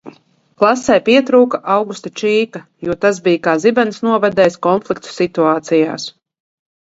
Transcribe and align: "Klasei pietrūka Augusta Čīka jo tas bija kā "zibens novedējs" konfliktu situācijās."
"Klasei 0.61 0.95
pietrūka 1.09 1.59
Augusta 1.73 2.11
Čīka 2.21 2.61
jo 2.87 2.95
tas 3.05 3.19
bija 3.27 3.41
kā 3.49 3.55
"zibens 3.65 4.01
novedējs" 4.07 4.57
konfliktu 4.69 5.13
situācijās." 5.19 6.09